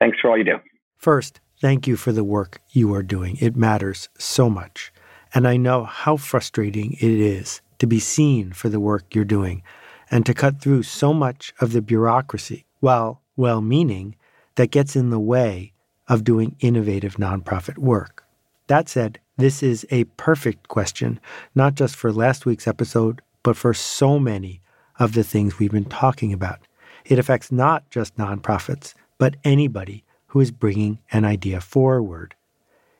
Thanks 0.00 0.18
for 0.20 0.30
all 0.30 0.38
you 0.38 0.44
do. 0.44 0.58
First, 0.96 1.40
thank 1.60 1.86
you 1.86 1.96
for 1.96 2.12
the 2.12 2.24
work 2.24 2.60
you 2.70 2.94
are 2.94 3.02
doing. 3.02 3.36
It 3.40 3.56
matters 3.56 4.08
so 4.18 4.48
much. 4.48 4.92
And 5.34 5.46
I 5.46 5.56
know 5.56 5.84
how 5.84 6.16
frustrating 6.16 6.92
it 6.94 7.02
is 7.02 7.60
to 7.78 7.86
be 7.86 8.00
seen 8.00 8.52
for 8.52 8.68
the 8.68 8.80
work 8.80 9.14
you're 9.14 9.24
doing 9.24 9.62
and 10.10 10.24
to 10.24 10.34
cut 10.34 10.60
through 10.60 10.84
so 10.84 11.12
much 11.12 11.52
of 11.60 11.72
the 11.72 11.82
bureaucracy, 11.82 12.64
while 12.80 13.22
well 13.36 13.60
meaning, 13.60 14.16
that 14.56 14.70
gets 14.70 14.96
in 14.96 15.10
the 15.10 15.20
way 15.20 15.72
of 16.08 16.24
doing 16.24 16.56
innovative 16.60 17.16
nonprofit 17.16 17.78
work. 17.78 18.24
That 18.66 18.88
said, 18.88 19.20
this 19.36 19.62
is 19.62 19.86
a 19.90 20.04
perfect 20.04 20.68
question, 20.68 21.20
not 21.54 21.74
just 21.74 21.94
for 21.94 22.12
last 22.12 22.44
week's 22.44 22.66
episode, 22.66 23.22
but 23.42 23.56
for 23.56 23.72
so 23.72 24.18
many 24.18 24.60
of 24.98 25.12
the 25.12 25.24
things 25.24 25.58
we've 25.58 25.70
been 25.70 25.84
talking 25.84 26.32
about. 26.32 26.60
It 27.04 27.18
affects 27.18 27.52
not 27.52 27.88
just 27.90 28.16
nonprofits, 28.16 28.94
but 29.16 29.36
anybody 29.44 30.04
who 30.28 30.40
is 30.40 30.50
bringing 30.50 30.98
an 31.10 31.24
idea 31.24 31.60
forward. 31.60 32.34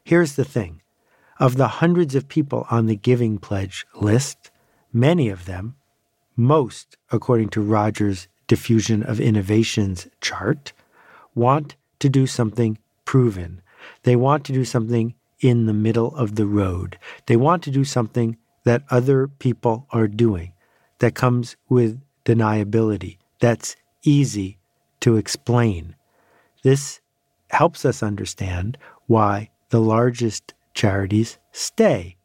Here's 0.04 0.36
the 0.36 0.44
thing 0.44 0.80
of 1.38 1.56
the 1.56 1.68
hundreds 1.68 2.14
of 2.14 2.28
people 2.28 2.66
on 2.70 2.86
the 2.86 2.96
Giving 2.96 3.38
Pledge 3.38 3.86
list, 3.94 4.50
many 4.92 5.28
of 5.28 5.44
them, 5.44 5.76
most 6.36 6.96
according 7.12 7.50
to 7.50 7.60
Rogers' 7.60 8.28
Diffusion 8.46 9.02
of 9.02 9.20
Innovations 9.20 10.08
chart, 10.20 10.72
want 11.34 11.76
to 12.00 12.08
do 12.08 12.26
something 12.26 12.78
proven. 13.04 13.60
They 14.02 14.16
want 14.16 14.44
to 14.46 14.52
do 14.52 14.64
something 14.64 15.14
in 15.40 15.66
the 15.66 15.74
middle 15.74 16.14
of 16.16 16.34
the 16.34 16.46
road. 16.46 16.98
They 17.26 17.36
want 17.36 17.62
to 17.64 17.70
do 17.70 17.84
something 17.84 18.36
that 18.64 18.82
other 18.90 19.28
people 19.28 19.86
are 19.90 20.08
doing 20.08 20.52
that 20.98 21.14
comes 21.14 21.56
with 21.68 22.00
deniability, 22.24 23.18
that's 23.40 23.76
easy 24.02 24.58
to 25.00 25.16
explain. 25.16 25.94
This 26.62 27.00
helps 27.50 27.84
us 27.84 28.02
understand 28.02 28.76
why 29.06 29.50
the 29.70 29.80
largest 29.80 30.54
charities 30.74 31.38
stay 31.52 32.18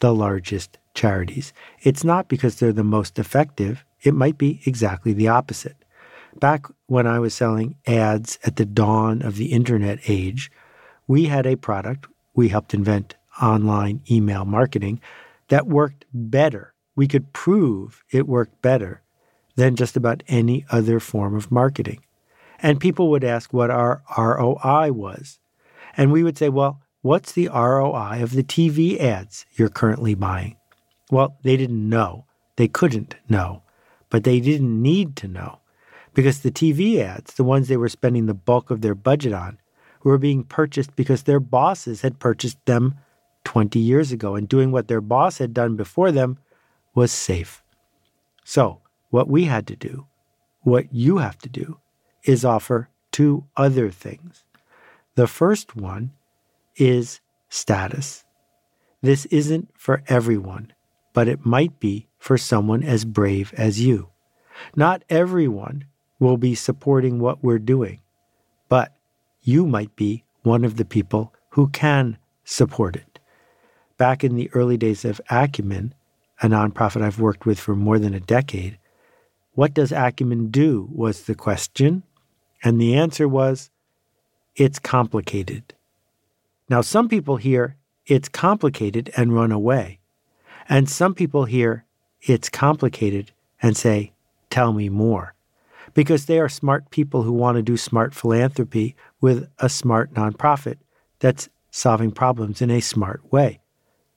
the 0.00 0.14
largest 0.14 0.78
charities. 0.94 1.52
It's 1.82 2.04
not 2.04 2.28
because 2.28 2.56
they're 2.56 2.72
the 2.72 2.84
most 2.84 3.18
effective, 3.18 3.84
it 4.02 4.14
might 4.14 4.38
be 4.38 4.60
exactly 4.64 5.12
the 5.12 5.28
opposite. 5.28 5.76
Back 6.40 6.66
when 6.86 7.06
I 7.06 7.18
was 7.18 7.34
selling 7.34 7.76
ads 7.86 8.38
at 8.44 8.56
the 8.56 8.66
dawn 8.66 9.22
of 9.22 9.36
the 9.36 9.52
internet 9.52 9.98
age, 10.08 10.50
we 11.06 11.24
had 11.24 11.46
a 11.46 11.56
product 11.56 12.06
we 12.34 12.48
helped 12.48 12.74
invent 12.74 13.16
online 13.42 14.02
email 14.10 14.44
marketing 14.44 15.00
that 15.48 15.66
worked 15.66 16.04
better. 16.12 16.74
We 16.98 17.06
could 17.06 17.32
prove 17.32 18.02
it 18.10 18.26
worked 18.26 18.60
better 18.60 19.02
than 19.54 19.76
just 19.76 19.96
about 19.96 20.24
any 20.26 20.66
other 20.68 20.98
form 20.98 21.36
of 21.36 21.52
marketing. 21.52 22.00
And 22.60 22.80
people 22.80 23.08
would 23.10 23.22
ask 23.22 23.52
what 23.52 23.70
our 23.70 24.02
ROI 24.18 24.90
was. 24.90 25.38
And 25.96 26.10
we 26.10 26.24
would 26.24 26.36
say, 26.36 26.48
well, 26.48 26.82
what's 27.02 27.30
the 27.30 27.50
ROI 27.54 28.20
of 28.20 28.32
the 28.32 28.42
TV 28.42 28.98
ads 28.98 29.46
you're 29.54 29.68
currently 29.68 30.16
buying? 30.16 30.56
Well, 31.08 31.38
they 31.44 31.56
didn't 31.56 31.88
know. 31.88 32.24
They 32.56 32.66
couldn't 32.66 33.14
know. 33.28 33.62
But 34.10 34.24
they 34.24 34.40
didn't 34.40 34.82
need 34.82 35.14
to 35.18 35.28
know. 35.28 35.60
Because 36.14 36.40
the 36.40 36.50
TV 36.50 36.98
ads, 36.98 37.34
the 37.34 37.44
ones 37.44 37.68
they 37.68 37.76
were 37.76 37.88
spending 37.88 38.26
the 38.26 38.34
bulk 38.34 38.72
of 38.72 38.80
their 38.80 38.96
budget 38.96 39.32
on, 39.32 39.60
were 40.02 40.18
being 40.18 40.42
purchased 40.42 40.96
because 40.96 41.22
their 41.22 41.38
bosses 41.38 42.00
had 42.00 42.18
purchased 42.18 42.58
them 42.66 42.96
20 43.44 43.78
years 43.78 44.10
ago. 44.10 44.34
And 44.34 44.48
doing 44.48 44.72
what 44.72 44.88
their 44.88 45.00
boss 45.00 45.38
had 45.38 45.54
done 45.54 45.76
before 45.76 46.10
them 46.10 46.38
was 46.94 47.12
safe. 47.12 47.62
So, 48.44 48.80
what 49.10 49.28
we 49.28 49.44
had 49.44 49.66
to 49.68 49.76
do, 49.76 50.06
what 50.62 50.92
you 50.92 51.18
have 51.18 51.38
to 51.38 51.48
do, 51.48 51.78
is 52.24 52.44
offer 52.44 52.88
two 53.12 53.44
other 53.56 53.90
things. 53.90 54.44
The 55.14 55.26
first 55.26 55.76
one 55.76 56.12
is 56.76 57.20
status. 57.48 58.24
This 59.02 59.26
isn't 59.26 59.70
for 59.76 60.02
everyone, 60.08 60.72
but 61.12 61.28
it 61.28 61.46
might 61.46 61.80
be 61.80 62.08
for 62.18 62.36
someone 62.36 62.82
as 62.82 63.04
brave 63.04 63.52
as 63.56 63.80
you. 63.80 64.10
Not 64.74 65.04
everyone 65.08 65.84
will 66.18 66.36
be 66.36 66.54
supporting 66.54 67.18
what 67.18 67.42
we're 67.42 67.58
doing, 67.58 68.00
but 68.68 68.94
you 69.42 69.66
might 69.66 69.94
be 69.96 70.24
one 70.42 70.64
of 70.64 70.76
the 70.76 70.84
people 70.84 71.32
who 71.50 71.68
can 71.68 72.18
support 72.44 72.96
it. 72.96 73.18
Back 73.96 74.24
in 74.24 74.34
the 74.34 74.50
early 74.52 74.76
days 74.76 75.04
of 75.04 75.20
Acumen, 75.30 75.94
a 76.42 76.48
nonprofit 76.48 77.02
I've 77.02 77.20
worked 77.20 77.46
with 77.46 77.58
for 77.58 77.74
more 77.74 77.98
than 77.98 78.14
a 78.14 78.20
decade, 78.20 78.78
what 79.52 79.74
does 79.74 79.92
Acumen 79.92 80.50
do 80.50 80.88
was 80.92 81.22
the 81.22 81.34
question, 81.34 82.04
and 82.62 82.80
the 82.80 82.94
answer 82.94 83.26
was 83.26 83.70
it's 84.54 84.78
complicated. 84.78 85.74
Now, 86.68 86.80
some 86.80 87.08
people 87.08 87.36
hear 87.36 87.76
it's 88.06 88.28
complicated 88.28 89.10
and 89.16 89.34
run 89.34 89.52
away, 89.52 89.98
and 90.68 90.88
some 90.88 91.14
people 91.14 91.44
hear 91.44 91.84
it's 92.22 92.48
complicated 92.48 93.32
and 93.60 93.76
say, 93.76 94.12
tell 94.50 94.72
me 94.72 94.88
more. 94.88 95.34
Because 95.94 96.26
they 96.26 96.38
are 96.38 96.48
smart 96.48 96.90
people 96.90 97.22
who 97.22 97.32
want 97.32 97.56
to 97.56 97.62
do 97.62 97.76
smart 97.76 98.14
philanthropy 98.14 98.94
with 99.20 99.48
a 99.58 99.68
smart 99.68 100.14
nonprofit 100.14 100.76
that's 101.18 101.48
solving 101.70 102.10
problems 102.10 102.62
in 102.62 102.70
a 102.70 102.80
smart 102.80 103.32
way, 103.32 103.60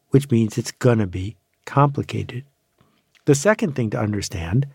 which 0.10 0.30
means 0.30 0.58
it's 0.58 0.72
going 0.72 1.00
to 1.00 1.08
be 1.08 1.38
complicated. 1.71 2.43
The 3.23 3.34
second 3.34 3.77
thing 3.77 3.91
to 3.91 3.99
understand 3.99 4.67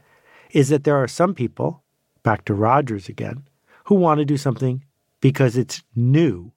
is 0.50 0.70
that 0.70 0.84
there 0.84 0.96
are 0.96 1.06
some 1.06 1.34
people, 1.34 1.82
back 2.22 2.46
to 2.46 2.54
Rogers 2.54 3.06
again, 3.10 3.46
who 3.84 3.96
want 3.96 4.18
to 4.18 4.24
do 4.24 4.38
something 4.38 4.82
because 5.20 5.58
it's 5.58 5.82
new, 5.94 6.52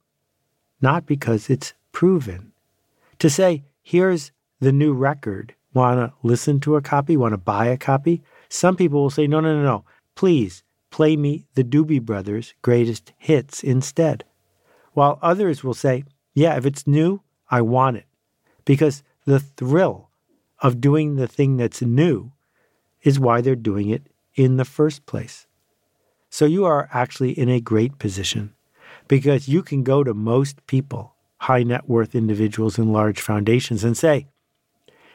not 0.80 1.06
because 1.06 1.50
it's 1.50 1.74
proven. 1.92 2.54
To 3.20 3.30
say, 3.30 3.66
here's 3.84 4.32
the 4.62 4.72
new 4.72 4.94
record, 4.94 5.56
want 5.74 6.00
to 6.00 6.14
listen 6.24 6.62
to 6.62 6.78
a 6.78 6.82
copy, 6.82 7.18
want 7.18 7.34
to 7.34 7.38
buy 7.38 7.66
a 7.66 7.76
copy? 7.76 8.24
Some 8.48 8.78
people 8.78 9.02
will 9.02 9.10
say, 9.10 9.28
no, 9.28 9.42
no, 9.42 9.54
no, 9.54 9.64
no. 9.64 9.84
Please 10.16 10.64
play 10.90 11.18
me 11.18 11.48
the 11.56 11.66
Doobie 11.66 12.02
Brothers' 12.02 12.54
greatest 12.62 13.12
hits 13.18 13.62
instead. 13.62 14.24
While 14.94 15.20
others 15.22 15.66
will 15.66 15.74
say, 15.74 16.06
yeah, 16.34 16.56
if 16.56 16.66
it's 16.66 16.88
new, 16.88 17.22
I 17.52 17.60
want 17.62 17.98
it. 17.98 18.06
Because 18.64 19.04
the 19.26 19.42
thrill 19.42 20.09
of 20.62 20.82
doing 20.82 21.16
the 21.16 21.28
thing 21.28 21.58
that's 21.58 21.82
new 21.82 22.32
is 23.02 23.20
why 23.20 23.42
they're 23.42 23.56
doing 23.56 23.90
it 23.90 24.04
in 24.36 24.58
the 24.58 24.66
first 24.66 25.06
place. 25.06 25.48
So 26.30 26.46
you 26.46 26.66
are 26.66 26.90
actually 26.94 27.32
in 27.32 27.50
a 27.50 27.62
great 27.62 27.98
position 27.98 28.54
because 29.08 29.48
you 29.48 29.64
can 29.64 29.84
go 29.84 30.04
to 30.04 30.14
most 30.14 30.66
people, 30.68 31.16
high 31.38 31.64
net 31.64 31.90
worth 31.90 32.14
individuals 32.14 32.78
and 32.78 32.94
large 32.94 33.20
foundations, 33.20 33.84
and 33.84 33.98
say, 33.98 34.28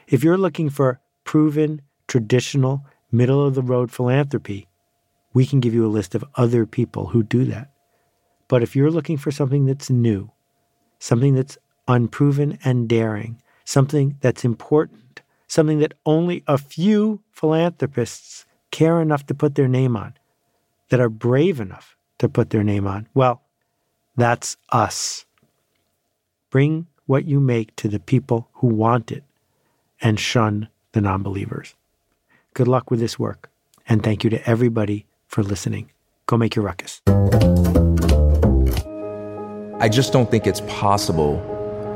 if 0.09 0.24
you're 0.24 0.38
looking 0.38 0.68
for 0.68 1.00
proven, 1.24 1.83
traditional, 2.09 2.85
middle 3.12 3.46
of 3.46 3.54
the 3.54 3.62
road 3.62 3.90
philanthropy, 3.90 4.68
we 5.33 5.46
can 5.46 5.61
give 5.61 5.74
you 5.74 5.87
a 5.87 5.88
list 5.88 6.14
of 6.14 6.24
other 6.35 6.66
people 6.66 7.07
who 7.07 7.22
do 7.22 7.44
that. 7.44 7.70
But 8.48 8.62
if 8.62 8.76
you're 8.76 8.90
looking 8.90 9.16
for 9.16 9.30
something 9.30 9.66
that's 9.66 9.88
new, 9.88 10.30
something 10.98 11.35
that's 11.35 11.59
unproven 11.88 12.59
and 12.64 12.88
daring, 12.88 13.40
something 13.64 14.16
that's 14.20 14.44
important, 14.44 15.04
something 15.55 15.79
that 15.79 15.95
only 16.05 16.43
a 16.49 16.59
few 16.59 17.23
philanthropists 17.31 18.45
care 18.73 19.01
enough 19.01 19.25
to 19.25 19.35
put 19.35 19.55
their 19.55 19.69
name 19.69 19.97
on, 19.97 20.12
that 20.88 20.99
are 20.99 21.09
brave 21.09 21.61
enough 21.61 21.97
to 22.19 22.29
put 22.29 22.51
their 22.51 22.64
name 22.64 22.88
on, 22.88 23.07
well, 23.14 23.40
that's 24.17 24.57
us. 24.71 25.25
Bring 26.51 26.88
what 27.07 27.25
you 27.27 27.38
make 27.38 27.75
to 27.77 27.87
the 27.87 28.01
people 28.01 28.49
who 28.55 28.67
want 28.67 29.12
it 29.12 29.23
and 30.01 30.19
shun 30.19 30.69
the 30.90 30.99
nonbelievers. 30.99 31.75
Good 32.55 32.67
luck 32.67 32.90
with 32.90 32.99
this 32.99 33.17
work, 33.17 33.49
and 33.88 34.03
thank 34.03 34.25
you 34.25 34.31
to 34.31 34.49
everybody 34.51 35.07
for 35.29 35.45
listening. 35.45 35.88
Go 36.27 36.37
make 36.37 36.57
your 36.57 36.64
ruckus. 36.64 37.01
I 39.81 39.88
just 39.88 40.12
don't 40.12 40.31
think 40.33 40.49
it's 40.49 40.62
possible 40.62 41.54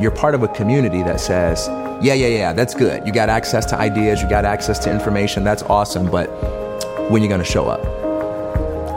you're 0.00 0.10
part 0.10 0.34
of 0.34 0.42
a 0.42 0.48
community 0.48 1.02
that 1.02 1.20
says, 1.20 1.68
yeah, 2.02 2.14
yeah, 2.14 2.26
yeah, 2.26 2.52
that's 2.52 2.74
good. 2.74 3.06
You 3.06 3.12
got 3.12 3.28
access 3.28 3.64
to 3.66 3.78
ideas, 3.78 4.22
you 4.22 4.28
got 4.28 4.44
access 4.44 4.78
to 4.80 4.90
information, 4.90 5.44
that's 5.44 5.62
awesome, 5.64 6.10
but 6.10 6.26
when 7.10 7.20
are 7.22 7.24
you're 7.24 7.28
going 7.28 7.40
to 7.40 7.44
show 7.44 7.66
up, 7.68 7.82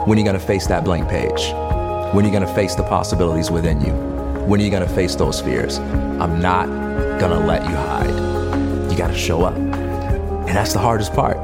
when 0.06 0.16
are 0.16 0.20
you're 0.20 0.30
going 0.30 0.40
to 0.40 0.46
face 0.46 0.66
that 0.66 0.84
blank 0.84 1.08
page, 1.08 1.52
when 2.14 2.24
are 2.24 2.28
you're 2.28 2.40
going 2.40 2.46
to 2.46 2.54
face 2.54 2.74
the 2.74 2.82
possibilities 2.84 3.50
within 3.50 3.80
you, 3.80 3.92
when 4.46 4.60
are 4.60 4.62
you're 4.62 4.70
going 4.70 4.86
to 4.86 4.94
face 4.94 5.14
those 5.14 5.40
fears. 5.40 5.78
I'm 5.78 6.40
not 6.40 6.66
to 7.20 7.46
let 7.46 7.62
you 7.62 7.76
hide. 7.76 8.90
You 8.90 8.96
got 8.96 9.08
to 9.08 9.16
show 9.16 9.42
up. 9.42 9.54
And 9.54 10.48
that's 10.48 10.72
the 10.72 10.78
hardest 10.78 11.12
part. 11.12 11.36